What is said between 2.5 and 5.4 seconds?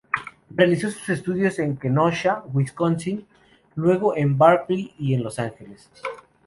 Wisconsin, luego en Berkeley y en Los